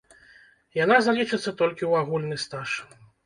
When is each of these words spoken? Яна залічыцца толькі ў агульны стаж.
Яна 0.83 0.95
залічыцца 1.09 1.53
толькі 1.61 1.83
ў 1.89 1.93
агульны 2.05 2.37
стаж. 2.47 2.69